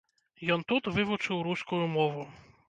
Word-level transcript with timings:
Ён 0.55 0.63
тут 0.73 0.89
вывучыў 0.95 1.45
рускую 1.49 1.81
мову. 1.95 2.27